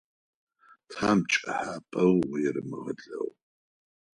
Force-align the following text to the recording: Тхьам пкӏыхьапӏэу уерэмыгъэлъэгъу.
Тхьам 0.89 1.19
пкӏыхьапӏэу 1.29 2.13
уерэмыгъэлъэгъу. 2.29 3.29